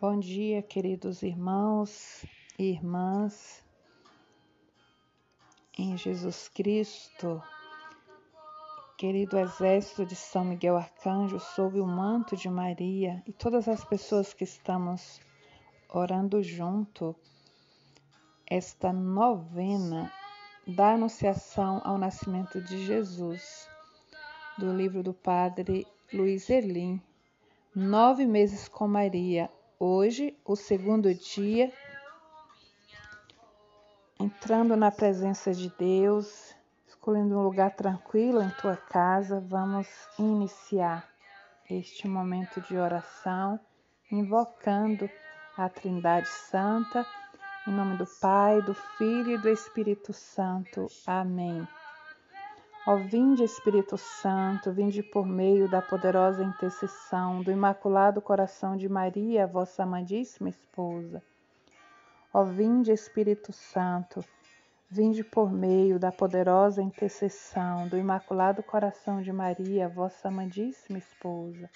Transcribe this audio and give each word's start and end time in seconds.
Bom 0.00 0.20
dia, 0.20 0.62
queridos 0.62 1.24
irmãos 1.24 2.24
e 2.56 2.70
irmãs 2.70 3.64
em 5.76 5.96
Jesus 5.96 6.46
Cristo. 6.46 7.42
Querido 8.96 9.36
exército 9.36 10.06
de 10.06 10.14
São 10.14 10.44
Miguel 10.44 10.76
Arcanjo, 10.76 11.40
sob 11.40 11.80
o 11.80 11.84
manto 11.84 12.36
de 12.36 12.48
Maria 12.48 13.20
e 13.26 13.32
todas 13.32 13.66
as 13.66 13.84
pessoas 13.84 14.32
que 14.32 14.44
estamos 14.44 15.20
orando 15.92 16.44
junto, 16.44 17.16
esta 18.46 18.92
novena 18.92 20.12
da 20.64 20.92
Anunciação 20.92 21.82
ao 21.84 21.98
Nascimento 21.98 22.60
de 22.62 22.86
Jesus, 22.86 23.68
do 24.56 24.72
livro 24.72 25.02
do 25.02 25.12
Padre 25.12 25.88
Luiz 26.12 26.48
Elim, 26.48 27.02
Nove 27.74 28.26
Meses 28.26 28.68
com 28.68 28.86
Maria, 28.86 29.50
Hoje, 29.80 30.36
o 30.44 30.56
segundo 30.56 31.14
dia, 31.14 31.72
entrando 34.18 34.74
na 34.74 34.90
presença 34.90 35.54
de 35.54 35.70
Deus, 35.78 36.52
escolhendo 36.84 37.38
um 37.38 37.44
lugar 37.44 37.76
tranquilo 37.76 38.42
em 38.42 38.50
tua 38.60 38.76
casa, 38.76 39.40
vamos 39.40 39.86
iniciar 40.18 41.08
este 41.70 42.08
momento 42.08 42.60
de 42.62 42.76
oração, 42.76 43.60
invocando 44.10 45.08
a 45.56 45.68
Trindade 45.68 46.26
Santa, 46.26 47.06
em 47.64 47.70
nome 47.70 47.96
do 47.98 48.06
Pai, 48.20 48.60
do 48.62 48.74
Filho 48.74 49.34
e 49.34 49.38
do 49.38 49.48
Espírito 49.48 50.12
Santo. 50.12 50.88
Amém. 51.06 51.64
Ó 52.90 52.96
vinde 52.96 53.44
Espírito 53.44 53.98
Santo, 53.98 54.72
vinde 54.72 55.02
por 55.02 55.26
meio 55.26 55.68
da 55.68 55.82
poderosa 55.82 56.42
intercessão 56.42 57.42
do 57.42 57.50
Imaculado 57.50 58.22
Coração 58.22 58.78
de 58.78 58.88
Maria, 58.88 59.46
vossa 59.46 59.82
amadíssima 59.82 60.48
esposa. 60.48 61.22
Ó 62.32 62.44
vinde 62.44 62.90
Espírito 62.90 63.52
Santo, 63.52 64.24
vinde 64.88 65.22
por 65.22 65.52
meio 65.52 65.98
da 65.98 66.10
poderosa 66.10 66.80
intercessão 66.80 67.86
do 67.88 67.98
Imaculado 67.98 68.62
Coração 68.62 69.20
de 69.20 69.34
Maria, 69.34 69.86
vossa 69.86 70.28
amadíssima 70.28 70.96
esposa. 70.96 71.68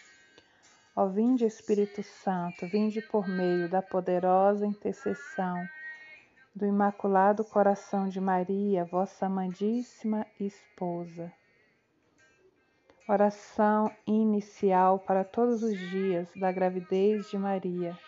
Ó 0.97 1.09
vinde 1.09 1.44
Espírito 1.44 2.03
Santo, 2.03 2.67
vinde 2.69 3.03
por 3.03 3.28
meio 3.28 3.69
da 3.69 3.83
poderosa 3.83 4.67
intercessão 4.67 5.62
do 6.55 6.67
Imaculado 6.67 7.45
Coração 7.45 8.08
de 8.08 8.20
Maria, 8.20 8.84
vossa 8.84 9.25
amadíssima 9.25 10.27
esposa. 10.39 11.33
Oração 13.09 13.91
inicial 14.06 14.98
para 14.98 15.25
todos 15.25 15.62
os 15.62 15.78
dias 15.78 16.28
da 16.36 16.53
gravidez 16.53 17.31
de 17.31 17.39
Maria. 17.39 17.98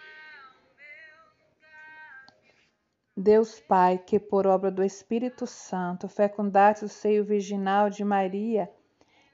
Deus 3.16 3.60
Pai, 3.60 3.96
que 3.96 4.20
por 4.20 4.46
obra 4.46 4.70
do 4.70 4.84
Espírito 4.84 5.46
Santo 5.46 6.06
fecundaste 6.06 6.84
o 6.84 6.88
seio 6.88 7.24
virginal 7.24 7.88
de 7.88 8.04
Maria 8.04 8.70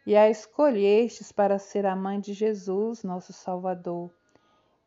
e 0.06 0.16
a 0.16 0.30
escolhestes 0.30 1.32
para 1.32 1.58
ser 1.58 1.84
a 1.84 1.96
mãe 1.96 2.20
de 2.20 2.32
Jesus, 2.32 3.02
nosso 3.02 3.32
Salvador, 3.32 4.10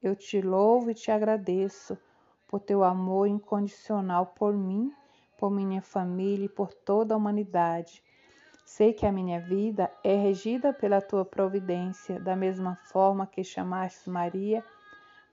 eu 0.01 0.15
te 0.15 0.39
louvo 0.41 0.91
e 0.91 0.93
te 0.93 1.11
agradeço 1.11 1.97
por 2.53 2.59
teu 2.59 2.83
amor 2.83 3.27
incondicional 3.27 4.27
por 4.27 4.53
mim, 4.53 4.93
por 5.39 5.49
minha 5.49 5.81
família 5.81 6.45
e 6.45 6.49
por 6.49 6.71
toda 6.71 7.15
a 7.15 7.17
humanidade. 7.17 8.03
Sei 8.63 8.93
que 8.93 9.07
a 9.07 9.11
minha 9.11 9.41
vida 9.41 9.91
é 10.03 10.13
regida 10.13 10.71
pela 10.71 11.01
tua 11.01 11.25
providência, 11.25 12.19
da 12.19 12.35
mesma 12.35 12.75
forma 12.75 13.25
que 13.25 13.43
chamaste 13.43 14.07
Maria 14.07 14.63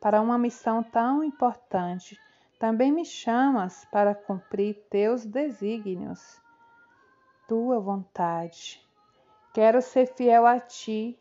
para 0.00 0.22
uma 0.22 0.38
missão 0.38 0.82
tão 0.82 1.22
importante. 1.22 2.18
Também 2.58 2.90
me 2.90 3.04
chamas 3.04 3.86
para 3.92 4.14
cumprir 4.14 4.82
teus 4.88 5.26
desígnios, 5.26 6.40
tua 7.46 7.78
vontade. 7.78 8.82
Quero 9.52 9.82
ser 9.82 10.06
fiel 10.06 10.46
a 10.46 10.58
ti, 10.58 11.18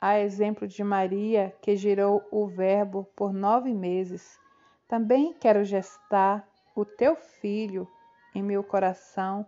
a 0.00 0.18
exemplo 0.18 0.66
de 0.66 0.82
Maria, 0.82 1.54
que 1.60 1.76
gerou 1.76 2.26
o 2.32 2.46
Verbo 2.46 3.06
por 3.14 3.34
nove 3.34 3.74
meses 3.74 4.40
também 4.92 5.32
quero 5.32 5.64
gestar 5.64 6.46
o 6.76 6.84
teu 6.84 7.16
filho 7.16 7.88
em 8.34 8.42
meu 8.42 8.62
coração, 8.62 9.46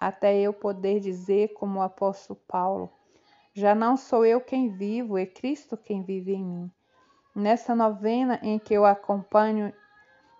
até 0.00 0.40
eu 0.40 0.50
poder 0.50 0.98
dizer, 0.98 1.52
como 1.52 1.78
o 1.78 1.82
apóstolo 1.82 2.40
Paulo: 2.48 2.90
Já 3.52 3.74
não 3.74 3.98
sou 3.98 4.24
eu 4.24 4.40
quem 4.40 4.70
vivo, 4.70 5.18
é 5.18 5.26
Cristo 5.26 5.76
quem 5.76 6.02
vive 6.02 6.32
em 6.32 6.42
mim. 6.42 6.70
Nessa 7.36 7.76
novena 7.76 8.40
em 8.42 8.58
que 8.58 8.72
eu 8.72 8.86
acompanho 8.86 9.74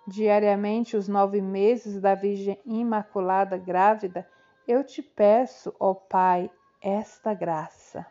diariamente 0.08 0.96
os 0.96 1.08
nove 1.08 1.42
meses 1.42 2.00
da 2.00 2.14
Virgem 2.14 2.58
Imaculada 2.64 3.58
grávida, 3.58 4.26
eu 4.66 4.82
te 4.82 5.02
peço, 5.02 5.76
ó 5.78 5.92
Pai, 5.92 6.50
esta 6.80 7.34
graça. 7.34 8.06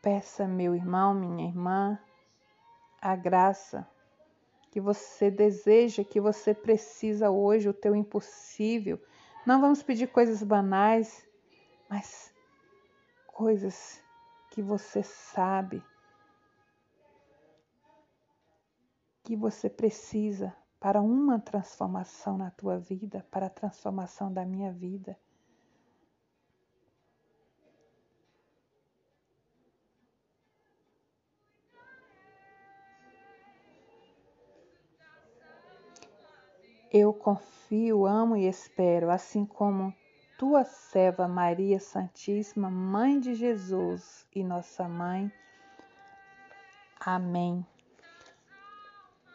Peça, 0.00 0.48
meu 0.48 0.74
irmão, 0.74 1.12
minha 1.12 1.46
irmã, 1.46 1.98
a 3.02 3.16
graça 3.16 3.86
que 4.70 4.80
você 4.80 5.28
deseja, 5.28 6.04
que 6.04 6.20
você 6.20 6.54
precisa 6.54 7.30
hoje, 7.30 7.68
o 7.68 7.74
teu 7.74 7.96
impossível. 7.96 8.98
Não 9.44 9.60
vamos 9.60 9.82
pedir 9.82 10.06
coisas 10.06 10.42
banais, 10.42 11.26
mas 11.90 12.32
coisas 13.26 14.00
que 14.50 14.62
você 14.62 15.02
sabe 15.02 15.82
que 19.24 19.36
você 19.36 19.68
precisa 19.68 20.54
para 20.78 21.00
uma 21.00 21.38
transformação 21.38 22.38
na 22.38 22.50
tua 22.50 22.78
vida, 22.78 23.26
para 23.30 23.46
a 23.46 23.50
transformação 23.50 24.32
da 24.32 24.44
minha 24.44 24.72
vida. 24.72 25.18
Eu 36.94 37.14
confio, 37.14 38.04
amo 38.04 38.36
e 38.36 38.46
espero, 38.46 39.10
assim 39.10 39.46
como 39.46 39.94
tua 40.38 40.62
serva 40.62 41.26
Maria 41.26 41.80
Santíssima, 41.80 42.68
Mãe 42.68 43.18
de 43.18 43.34
Jesus 43.34 44.26
e 44.34 44.44
nossa 44.44 44.86
mãe. 44.86 45.32
Amém. 47.00 47.66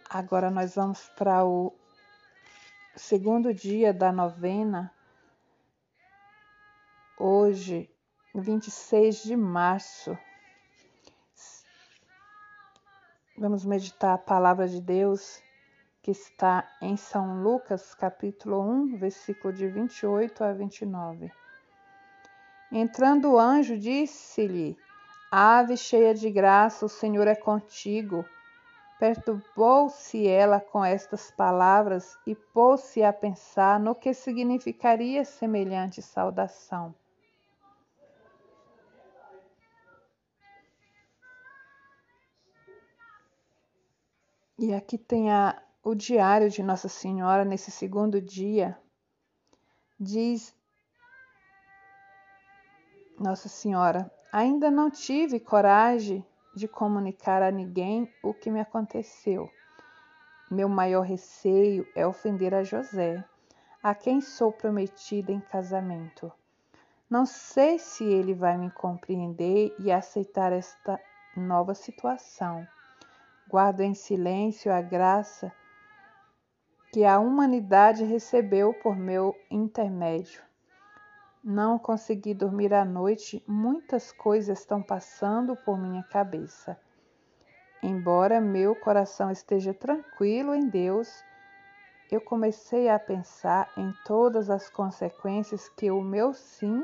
Agora 0.07 0.51
nós 0.51 0.75
vamos 0.75 1.09
para 1.17 1.43
o 1.43 1.73
segundo 2.95 3.51
dia 3.51 3.91
da 3.91 4.11
novena. 4.11 4.93
Hoje, 7.17 7.89
26 8.35 9.23
de 9.23 9.35
março. 9.35 10.15
Vamos 13.35 13.65
meditar 13.65 14.13
a 14.13 14.19
palavra 14.19 14.67
de 14.67 14.79
Deus 14.79 15.41
que 16.07 16.11
está 16.11 16.65
em 16.81 16.95
São 16.95 17.43
Lucas, 17.43 17.93
capítulo 17.93 18.61
1, 18.61 18.95
versículo 18.95 19.51
de 19.53 19.67
28 19.67 20.41
a 20.41 20.53
29. 20.53 21.29
Entrando 22.71 23.33
o 23.33 23.37
anjo, 23.37 23.77
disse-lhe: 23.77 24.77
Ave 25.29 25.75
cheia 25.75 26.13
de 26.13 26.31
graça, 26.31 26.85
o 26.85 26.87
Senhor 26.87 27.27
é 27.27 27.35
contigo. 27.35 28.23
Perturbou-se 28.97 30.25
ela 30.25 30.61
com 30.61 30.81
estas 30.85 31.29
palavras 31.29 32.17
e 32.25 32.33
pôs-se 32.33 33.03
a 33.03 33.11
pensar 33.11 33.77
no 33.77 33.93
que 33.93 34.13
significaria 34.13 35.25
semelhante 35.25 36.01
saudação. 36.01 36.95
E 44.57 44.73
aqui 44.73 44.97
tem 44.97 45.29
a, 45.31 45.61
o 45.87 45.95
diário 45.95 46.49
de 46.49 46.61
Nossa 46.61 46.89
Senhora 46.89 47.45
nesse 47.45 47.71
segundo 47.71 48.21
dia 48.21 48.77
diz 49.97 50.53
Nossa 53.17 53.47
Senhora, 53.47 54.11
ainda 54.29 54.69
não 54.69 54.91
tive 54.91 55.39
coragem 55.39 56.25
de 56.53 56.67
comunicar 56.67 57.41
a 57.41 57.49
ninguém 57.49 58.13
o 58.21 58.33
que 58.33 58.51
me 58.51 58.59
aconteceu. 58.59 59.49
Meu 60.51 60.67
maior 60.67 61.03
receio 61.03 61.87
é 61.95 62.05
ofender 62.05 62.53
a 62.53 62.63
José, 62.63 63.23
a 63.81 63.95
quem 63.95 64.19
sou 64.19 64.51
prometida 64.51 65.31
em 65.31 65.39
casamento. 65.39 66.29
Não 67.09 67.25
sei 67.25 67.79
se 67.79 68.03
ele 68.03 68.33
vai 68.33 68.57
me 68.57 68.69
compreender 68.71 69.73
e 69.79 69.89
aceitar 69.89 70.51
esta 70.51 70.99
nova 71.33 71.73
situação. 71.73 72.67
Guardo 73.47 73.79
em 73.79 73.93
silêncio 73.93 74.69
a 74.69 74.81
graça 74.81 75.49
que 76.97 77.05
a 77.05 77.19
humanidade 77.19 78.03
recebeu 78.03 78.73
por 78.73 78.95
meu 78.95 79.35
intermédio. 79.51 80.41
Não 81.43 81.77
consegui 81.77 82.33
dormir 82.33 82.73
à 82.73 82.83
noite, 82.83 83.43
muitas 83.47 84.11
coisas 84.11 84.57
estão 84.57 84.81
passando 84.81 85.55
por 85.57 85.77
minha 85.77 86.01
cabeça. 86.01 86.75
embora 87.83 88.41
meu 88.41 88.75
coração 88.75 89.29
esteja 89.29 89.75
tranquilo 89.75 90.55
em 90.55 90.67
Deus, 90.67 91.23
eu 92.11 92.19
comecei 92.19 92.89
a 92.89 92.97
pensar 92.97 93.71
em 93.77 93.93
todas 94.03 94.49
as 94.49 94.67
consequências 94.67 95.69
que 95.69 95.91
o 95.91 96.01
meu 96.01 96.33
sim 96.33 96.83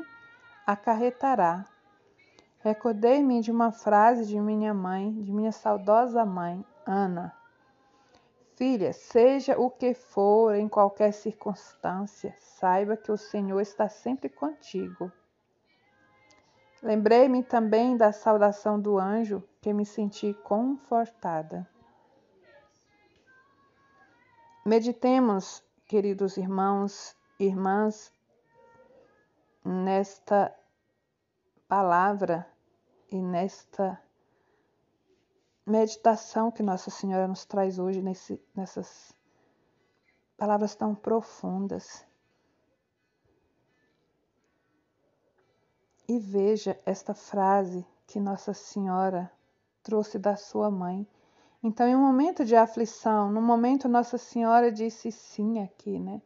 acarretará. 0.64 1.64
Recordei-me 2.60 3.40
de 3.40 3.50
uma 3.50 3.72
frase 3.72 4.26
de 4.26 4.38
minha 4.38 4.72
mãe, 4.72 5.12
de 5.12 5.32
minha 5.32 5.50
saudosa 5.50 6.24
mãe, 6.24 6.64
Ana. 6.86 7.34
Filha, 8.56 8.92
seja 8.92 9.58
o 9.58 9.68
que 9.68 9.94
for, 9.94 10.54
em 10.54 10.68
qualquer 10.68 11.12
circunstância, 11.12 12.34
saiba 12.38 12.96
que 12.96 13.10
o 13.10 13.16
Senhor 13.16 13.60
está 13.60 13.88
sempre 13.88 14.28
contigo. 14.28 15.10
Lembrei-me 16.80 17.42
também 17.42 17.96
da 17.96 18.12
saudação 18.12 18.80
do 18.80 18.96
anjo, 18.96 19.42
que 19.60 19.72
me 19.72 19.84
senti 19.84 20.34
confortada. 20.34 21.68
Meditemos, 24.64 25.64
queridos 25.86 26.36
irmãos 26.36 27.16
e 27.40 27.46
irmãs, 27.46 28.12
nesta 29.64 30.54
palavra 31.66 32.46
e 33.10 33.20
nesta 33.20 34.00
meditação 35.66 36.50
que 36.50 36.62
Nossa 36.62 36.90
Senhora 36.90 37.26
nos 37.26 37.44
traz 37.44 37.78
hoje, 37.78 38.02
nesse, 38.02 38.40
nessas 38.54 39.14
palavras 40.36 40.74
tão 40.74 40.94
profundas. 40.94 42.04
E 46.06 46.18
veja 46.18 46.78
esta 46.84 47.14
frase 47.14 47.86
que 48.06 48.20
Nossa 48.20 48.52
Senhora 48.52 49.32
trouxe 49.82 50.18
da 50.18 50.36
sua 50.36 50.70
mãe. 50.70 51.06
Então, 51.62 51.88
em 51.88 51.96
um 51.96 52.00
momento 52.00 52.44
de 52.44 52.54
aflição, 52.54 53.32
no 53.32 53.40
momento 53.40 53.88
Nossa 53.88 54.18
Senhora 54.18 54.70
disse 54.70 55.10
sim 55.10 55.62
aqui, 55.62 55.98
né? 55.98 56.20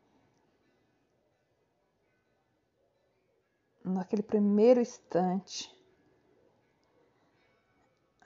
Naquele 3.84 4.22
primeiro 4.22 4.80
instante, 4.80 5.72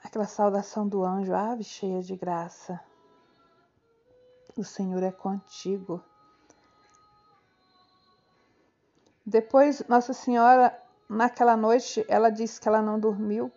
aquela 0.03 0.27
saudação 0.27 0.87
do 0.87 1.03
anjo, 1.03 1.33
ave 1.33 1.63
cheia 1.63 2.01
de 2.01 2.15
graça. 2.15 2.79
O 4.57 4.63
Senhor 4.63 5.01
é 5.01 5.11
contigo. 5.11 6.03
Depois, 9.25 9.87
Nossa 9.87 10.13
Senhora 10.13 10.77
Naquela 11.09 11.55
noite, 11.55 12.03
ela 12.07 12.31
disse 12.31 12.59
que 12.59 12.67
ela 12.67 12.81
não 12.81 12.99
dormiu 12.99 13.51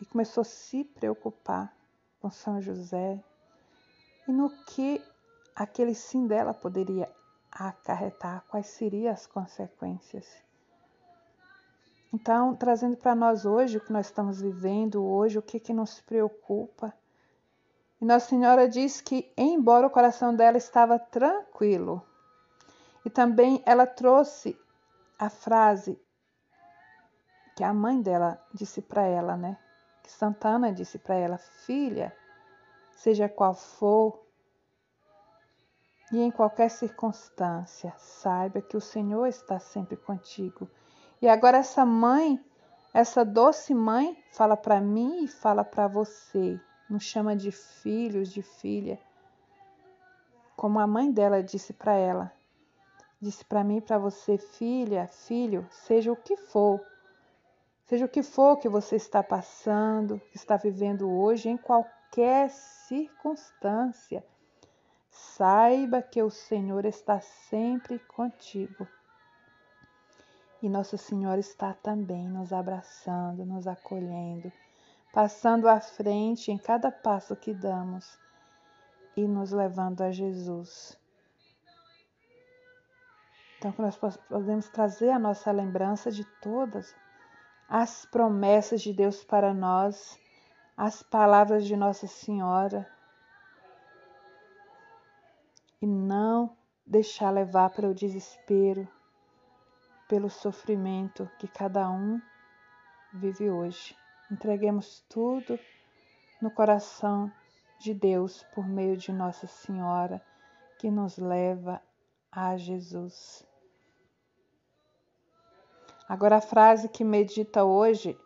e 0.00 0.04
começou 0.06 0.40
a 0.40 0.44
se 0.44 0.82
preocupar 0.82 1.70
com 2.22 2.30
São 2.30 2.58
José 2.58 3.22
e 4.26 4.32
no 4.32 4.48
que 4.64 5.04
aquele 5.54 5.94
sim 5.94 6.26
dela 6.26 6.54
poderia 6.54 7.12
acarretar, 7.50 8.44
quais 8.48 8.66
seriam 8.68 9.12
as 9.12 9.26
consequências. 9.26 10.47
Então, 12.12 12.54
trazendo 12.54 12.96
para 12.96 13.14
nós 13.14 13.44
hoje 13.44 13.76
o 13.76 13.80
que 13.80 13.92
nós 13.92 14.06
estamos 14.06 14.40
vivendo 14.40 15.04
hoje, 15.04 15.38
o 15.38 15.42
que, 15.42 15.60
que 15.60 15.74
nos 15.74 16.00
preocupa. 16.00 16.92
E 18.00 18.04
Nossa 18.04 18.28
Senhora 18.28 18.68
diz 18.68 19.00
que, 19.00 19.30
embora 19.36 19.86
o 19.86 19.90
coração 19.90 20.34
dela 20.34 20.56
estava 20.56 20.98
tranquilo, 20.98 22.02
e 23.04 23.10
também 23.10 23.62
ela 23.66 23.86
trouxe 23.86 24.58
a 25.18 25.28
frase 25.28 26.00
que 27.56 27.64
a 27.64 27.74
mãe 27.74 28.00
dela 28.00 28.40
disse 28.54 28.80
para 28.80 29.02
ela, 29.02 29.36
né? 29.36 29.58
Que 30.02 30.10
Santana 30.10 30.72
disse 30.72 30.98
para 30.98 31.14
ela: 31.14 31.38
Filha, 31.38 32.14
seja 32.92 33.28
qual 33.28 33.54
for 33.54 34.28
e 36.10 36.20
em 36.20 36.30
qualquer 36.30 36.70
circunstância, 36.70 37.92
saiba 37.98 38.62
que 38.62 38.76
o 38.76 38.80
Senhor 38.80 39.26
está 39.26 39.58
sempre 39.58 39.96
contigo. 39.96 40.70
E 41.20 41.28
agora 41.28 41.58
essa 41.58 41.84
mãe, 41.84 42.40
essa 42.94 43.24
doce 43.24 43.74
mãe, 43.74 44.16
fala 44.32 44.56
para 44.56 44.80
mim 44.80 45.24
e 45.24 45.28
fala 45.28 45.64
para 45.64 45.88
você, 45.88 46.60
nos 46.88 47.04
chama 47.04 47.34
de 47.34 47.50
filhos, 47.50 48.30
de 48.30 48.42
filha, 48.42 48.98
como 50.56 50.78
a 50.78 50.86
mãe 50.86 51.10
dela 51.10 51.42
disse 51.42 51.72
para 51.72 51.94
ela. 51.94 52.32
Disse 53.20 53.44
para 53.44 53.64
mim 53.64 53.78
e 53.78 53.80
para 53.80 53.98
você, 53.98 54.38
filha, 54.38 55.08
filho, 55.08 55.66
seja 55.70 56.12
o 56.12 56.16
que 56.16 56.36
for, 56.36 56.80
Seja 57.88 58.04
o 58.04 58.08
que 58.08 58.22
for 58.22 58.58
que 58.58 58.68
você 58.68 58.96
está 58.96 59.22
passando, 59.22 60.20
que 60.30 60.36
está 60.36 60.58
vivendo 60.58 61.10
hoje, 61.10 61.48
em 61.48 61.56
qualquer 61.56 62.50
circunstância, 62.50 64.22
saiba 65.08 66.02
que 66.02 66.22
o 66.22 66.28
Senhor 66.28 66.84
está 66.84 67.18
sempre 67.18 67.98
contigo. 68.00 68.86
E 70.60 70.68
Nossa 70.68 70.96
Senhora 70.96 71.38
está 71.38 71.72
também 71.72 72.28
nos 72.28 72.52
abraçando, 72.52 73.44
nos 73.44 73.66
acolhendo, 73.66 74.52
passando 75.12 75.68
à 75.68 75.80
frente 75.80 76.50
em 76.50 76.58
cada 76.58 76.90
passo 76.90 77.36
que 77.36 77.54
damos 77.54 78.18
e 79.16 79.26
nos 79.26 79.52
levando 79.52 80.02
a 80.02 80.10
Jesus. 80.10 80.98
Então, 83.58 83.72
que 83.72 83.82
nós 83.82 83.96
podemos 83.96 84.68
trazer 84.68 85.10
a 85.10 85.18
nossa 85.18 85.50
lembrança 85.50 86.10
de 86.10 86.24
todas 86.40 86.94
as 87.68 88.06
promessas 88.06 88.80
de 88.80 88.92
Deus 88.92 89.24
para 89.24 89.52
nós, 89.52 90.18
as 90.76 91.02
palavras 91.02 91.66
de 91.66 91.76
Nossa 91.76 92.06
Senhora 92.06 92.88
e 95.82 95.86
não 95.86 96.56
deixar 96.86 97.30
levar 97.30 97.70
pelo 97.70 97.94
desespero, 97.94 98.88
pelo 100.08 100.30
sofrimento 100.30 101.30
que 101.38 101.46
cada 101.46 101.88
um 101.90 102.20
vive 103.12 103.50
hoje. 103.50 103.94
Entreguemos 104.30 105.04
tudo 105.08 105.58
no 106.40 106.50
coração 106.50 107.30
de 107.78 107.92
Deus 107.92 108.44
por 108.54 108.66
meio 108.66 108.96
de 108.96 109.12
Nossa 109.12 109.46
Senhora, 109.46 110.20
que 110.78 110.90
nos 110.90 111.18
leva 111.18 111.80
a 112.32 112.56
Jesus. 112.56 113.46
Agora 116.08 116.36
a 116.36 116.40
frase 116.40 116.88
que 116.88 117.04
medita 117.04 117.64
hoje, 117.64 118.18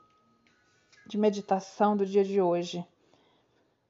de 1.07 1.19
meditação 1.19 1.97
do 1.97 2.07
dia 2.07 2.23
de 2.23 2.41
hoje. 2.41 2.87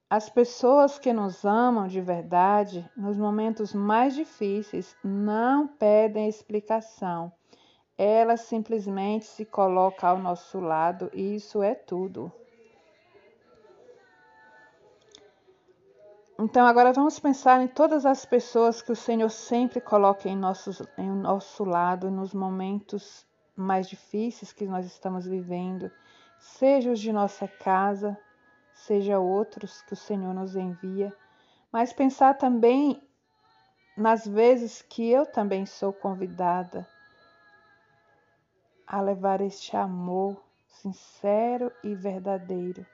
As 0.08 0.28
pessoas 0.30 0.99
que 0.99 1.12
nos 1.12 1.44
amam 1.44 1.87
de 1.87 2.00
verdade, 2.00 2.90
nos 2.96 3.18
momentos 3.18 3.75
mais 3.75 4.14
difíceis, 4.14 4.96
não 5.04 5.66
pedem 5.66 6.28
explicação. 6.28 7.32
Elas 8.04 8.40
simplesmente 8.40 9.25
se 9.25 9.44
colocam 9.44 10.11
ao 10.11 10.18
nosso 10.18 10.59
lado 10.59 11.09
e 11.14 11.37
isso 11.37 11.62
é 11.62 11.73
tudo. 11.73 12.32
Então, 16.37 16.66
agora 16.66 16.92
vamos 16.92 17.21
pensar 17.21 17.62
em 17.62 17.68
todas 17.68 18.04
as 18.04 18.25
pessoas 18.25 18.82
que 18.82 18.90
o 18.90 18.97
Senhor 18.97 19.30
sempre 19.30 19.80
coloca 19.80 20.28
em, 20.28 20.35
nossos, 20.37 20.82
em 20.99 21.09
nosso 21.12 21.62
lado 21.62 22.11
nos 22.11 22.35
momentos 22.35 23.25
mais 23.54 23.88
difíceis 23.88 24.52
que 24.52 24.66
nós 24.66 24.85
estamos 24.85 25.25
vivendo, 25.25 25.88
seja 26.40 26.90
os 26.90 26.99
de 26.99 27.12
nossa 27.12 27.47
casa, 27.47 28.18
seja 28.75 29.21
outros 29.21 29.80
que 29.82 29.92
o 29.92 29.97
Senhor 29.97 30.35
nos 30.35 30.56
envia, 30.56 31.16
mas 31.71 31.92
pensar 31.92 32.35
também 32.35 33.00
nas 33.97 34.26
vezes 34.26 34.82
que 34.82 35.09
eu 35.09 35.25
também 35.25 35.64
sou 35.64 35.92
convidada 35.92 36.85
a 38.86 39.00
levar 39.00 39.40
este 39.40 39.76
amor 39.76 40.42
sincero 40.66 41.70
e 41.82 41.94
verdadeiro. 41.94 42.84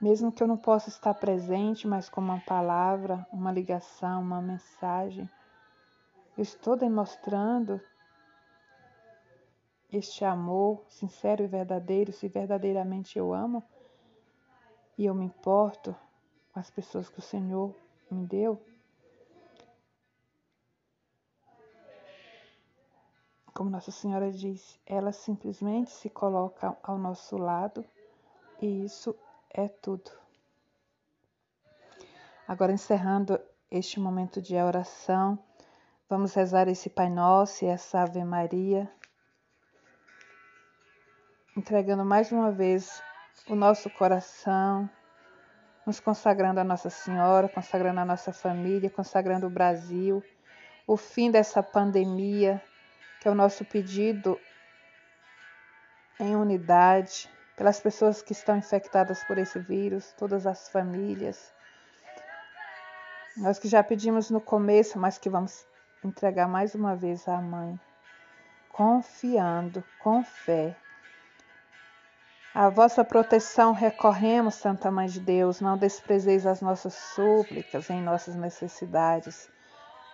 Mesmo 0.00 0.32
que 0.32 0.42
eu 0.42 0.48
não 0.48 0.56
possa 0.56 0.88
estar 0.88 1.14
presente, 1.14 1.86
mas 1.86 2.08
com 2.08 2.20
uma 2.20 2.40
palavra, 2.40 3.26
uma 3.32 3.52
ligação, 3.52 4.20
uma 4.20 4.42
mensagem, 4.42 5.30
eu 6.36 6.42
estou 6.42 6.76
demonstrando 6.76 7.80
este 9.92 10.24
amor 10.24 10.82
sincero 10.88 11.44
e 11.44 11.46
verdadeiro, 11.46 12.12
se 12.12 12.26
verdadeiramente 12.26 13.18
eu 13.18 13.32
amo 13.32 13.62
e 14.96 15.04
eu 15.04 15.14
me 15.14 15.24
importo 15.24 15.94
com 16.52 16.58
as 16.58 16.70
pessoas 16.70 17.08
que 17.08 17.18
o 17.18 17.22
Senhor 17.22 17.74
me 18.10 18.26
deu, 18.26 18.60
como 23.52 23.70
Nossa 23.70 23.90
Senhora 23.90 24.30
diz, 24.30 24.78
ela 24.86 25.12
simplesmente 25.12 25.90
se 25.90 26.08
coloca 26.08 26.76
ao 26.82 26.98
nosso 26.98 27.36
lado 27.36 27.84
e 28.60 28.84
isso 28.84 29.14
é 29.50 29.68
tudo. 29.68 30.10
Agora, 32.46 32.72
encerrando 32.72 33.40
este 33.70 34.00
momento 34.00 34.40
de 34.40 34.56
oração, 34.56 35.38
vamos 36.08 36.34
rezar 36.34 36.68
esse 36.68 36.90
Pai 36.90 37.08
Nosso 37.08 37.64
e 37.64 37.68
essa 37.68 38.02
Ave 38.02 38.24
Maria 38.24 38.90
entregando 41.56 42.04
mais 42.04 42.32
uma 42.32 42.50
vez 42.50 43.02
o 43.48 43.54
nosso 43.54 43.90
coração, 43.90 44.88
nos 45.86 46.00
consagrando 46.00 46.60
a 46.60 46.64
Nossa 46.64 46.88
Senhora, 46.88 47.48
consagrando 47.48 48.00
a 48.00 48.04
nossa 48.04 48.32
família, 48.32 48.88
consagrando 48.88 49.46
o 49.46 49.50
Brasil, 49.50 50.22
o 50.86 50.96
fim 50.96 51.30
dessa 51.30 51.62
pandemia, 51.62 52.62
que 53.22 53.28
é 53.28 53.30
o 53.30 53.36
nosso 53.36 53.64
pedido 53.64 54.36
em 56.18 56.34
unidade, 56.34 57.30
pelas 57.56 57.78
pessoas 57.78 58.20
que 58.20 58.32
estão 58.32 58.56
infectadas 58.56 59.22
por 59.22 59.38
esse 59.38 59.60
vírus, 59.60 60.12
todas 60.18 60.44
as 60.44 60.68
famílias. 60.68 61.54
Nós 63.36 63.60
que 63.60 63.68
já 63.68 63.80
pedimos 63.80 64.28
no 64.28 64.40
começo, 64.40 64.98
mas 64.98 65.18
que 65.18 65.30
vamos 65.30 65.64
entregar 66.02 66.48
mais 66.48 66.74
uma 66.74 66.96
vez 66.96 67.28
à 67.28 67.40
Mãe, 67.40 67.78
confiando, 68.70 69.84
com 70.00 70.24
fé. 70.24 70.76
A 72.52 72.68
vossa 72.70 73.04
proteção 73.04 73.72
recorremos, 73.72 74.56
Santa 74.56 74.90
Mãe 74.90 75.06
de 75.06 75.20
Deus, 75.20 75.60
não 75.60 75.78
desprezeis 75.78 76.44
as 76.44 76.60
nossas 76.60 76.94
súplicas 76.94 77.88
em 77.88 78.02
nossas 78.02 78.34
necessidades, 78.34 79.48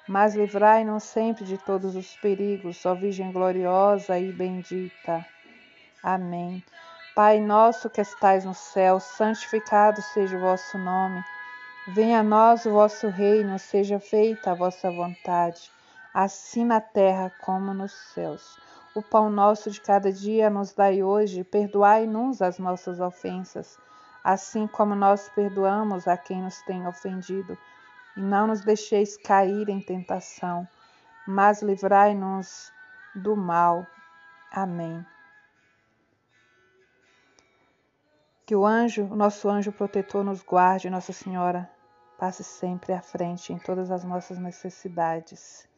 mas 0.09 0.35
livrai-nos 0.35 1.05
sempre 1.05 1.45
de 1.45 1.59
todos 1.59 1.95
os 1.95 2.17
perigos, 2.17 2.85
ó 2.87 2.95
Virgem 2.95 3.31
gloriosa 3.31 4.19
e 4.19 4.33
bendita. 4.33 5.25
Amém. 6.03 6.65
Pai 7.15 7.41
nosso 7.41 7.91
que 7.91 8.00
estais 8.00 8.45
no 8.45 8.55
céu, 8.55 8.99
santificado 8.99 10.00
seja 10.00 10.37
o 10.37 10.41
vosso 10.41 10.79
nome. 10.79 11.23
Venha 11.88 12.21
a 12.21 12.23
nós 12.23 12.65
o 12.65 12.71
vosso 12.71 13.09
reino, 13.09 13.59
seja 13.59 13.99
feita 13.99 14.53
a 14.53 14.55
vossa 14.55 14.91
vontade, 14.91 15.71
assim 16.15 16.65
na 16.65 16.81
terra 16.81 17.33
como 17.43 17.75
nos 17.75 17.93
céus. 18.15 18.59
O 18.95 19.03
pão 19.03 19.29
nosso 19.29 19.71
de 19.71 19.81
cada 19.81 20.11
dia 20.11 20.49
nos 20.49 20.73
dai 20.73 21.03
hoje, 21.03 21.45
perdoai-nos 21.45 22.41
as 22.41 22.59
nossas 22.59 23.00
ofensas, 23.00 23.79
assim 24.25 24.67
como 24.67 24.95
nós 24.95 25.29
perdoamos 25.35 26.09
a 26.09 26.17
quem 26.17 26.43
nos 26.43 26.62
tem 26.62 26.87
ofendido. 26.87 27.59
E 28.19 28.21
não 28.21 28.49
nos 28.49 28.63
deixeis 28.63 29.17
cair 29.17 29.69
em 29.69 29.81
tentação, 29.81 30.67
mas 31.25 31.63
livrai-nos 31.63 32.73
do 33.15 33.37
mal. 33.37 33.87
Amém. 34.51 35.07
Que 38.45 38.57
o 38.57 38.67
anjo, 38.67 39.05
o 39.05 39.15
nosso 39.15 39.49
anjo 39.49 39.71
protetor, 39.71 40.25
nos 40.25 40.43
guarde, 40.43 40.91
Nossa 40.91 41.13
Senhora, 41.13 41.71
passe 42.19 42.43
sempre 42.43 42.93
à 42.93 43.01
frente 43.01 43.53
em 43.53 43.59
todas 43.59 43.89
as 43.89 44.03
nossas 44.03 44.37
necessidades. 44.37 45.69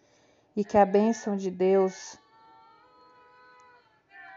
E 0.57 0.65
que 0.65 0.79
a 0.79 0.87
bênção 0.87 1.37
de 1.37 1.51
Deus, 1.51 2.17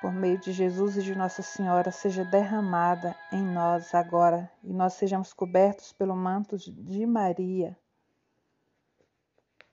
por 0.01 0.11
meio 0.11 0.37
de 0.39 0.51
Jesus 0.51 0.97
e 0.97 1.03
de 1.03 1.15
Nossa 1.15 1.41
Senhora, 1.41 1.89
seja 1.89 2.25
derramada 2.25 3.15
em 3.31 3.41
nós 3.41 3.95
agora 3.95 4.51
e 4.61 4.73
nós 4.73 4.95
sejamos 4.95 5.31
cobertos 5.31 5.93
pelo 5.93 6.17
manto 6.17 6.57
de 6.57 7.05
Maria, 7.05 7.77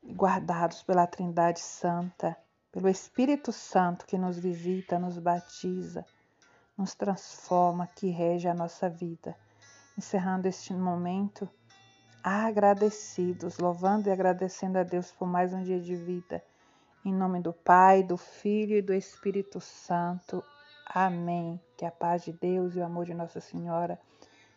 guardados 0.03 0.83
pela 0.83 1.07
Trindade 1.07 1.61
Santa, 1.61 2.37
pelo 2.73 2.89
Espírito 2.89 3.53
Santo 3.53 4.07
que 4.07 4.19
nos 4.19 4.39
visita, 4.39 4.99
nos 4.99 5.19
batiza 5.19 6.05
nos 6.81 6.95
transforma, 6.95 7.87
que 7.87 8.09
rege 8.09 8.49
a 8.49 8.55
nossa 8.55 8.89
vida. 8.89 9.37
Encerrando 9.99 10.49
este 10.49 10.73
momento, 10.73 11.47
agradecidos, 12.23 13.59
louvando 13.59 14.09
e 14.09 14.13
agradecendo 14.13 14.79
a 14.79 14.83
Deus 14.83 15.13
por 15.13 15.29
mais 15.29 15.53
um 15.53 15.63
dia 15.63 15.79
de 15.79 15.95
vida. 15.95 16.43
Em 17.05 17.13
nome 17.13 17.41
do 17.41 17.53
Pai, 17.53 18.03
do 18.03 18.17
Filho 18.17 18.79
e 18.79 18.83
do 18.83 18.95
Espírito 18.95 19.61
Santo. 19.61 20.43
Amém. 20.87 21.61
Que 21.77 21.85
a 21.85 21.91
paz 21.91 22.25
de 22.25 22.33
Deus 22.33 22.75
e 22.75 22.79
o 22.79 22.85
amor 22.85 23.05
de 23.05 23.13
Nossa 23.13 23.41
Senhora 23.41 24.01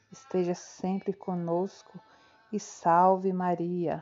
esteja 0.10 0.56
sempre 0.56 1.12
conosco 1.12 2.00
e 2.54 2.60
salve 2.60 3.34
Maria. 3.34 4.02